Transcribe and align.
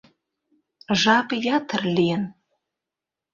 Жап 1.01 1.29
ятыр 1.55 1.81
лийын. 1.95 2.23